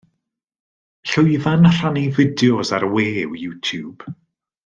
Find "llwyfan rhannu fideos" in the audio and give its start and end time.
1.09-2.71